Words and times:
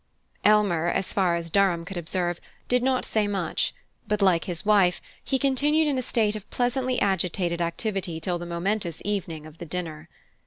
Elmer, 0.43 0.87
as 0.87 1.13
far 1.13 1.35
as 1.35 1.51
Durham 1.51 1.85
could 1.85 1.95
observe, 1.95 2.41
did 2.67 2.81
not 2.81 3.05
say 3.05 3.27
much; 3.27 3.71
but, 4.07 4.19
like 4.19 4.45
his 4.45 4.65
wife, 4.65 4.99
he 5.23 5.37
continued 5.37 5.87
in 5.87 5.99
a 5.99 6.01
state 6.01 6.35
of 6.35 6.49
pleasantly 6.49 6.99
agitated 6.99 7.61
activity 7.61 8.19
till 8.19 8.39
the 8.39 8.47
momentous 8.47 9.03
evening 9.05 9.45
of 9.45 9.59
the 9.59 9.65
dinner. 9.67 10.09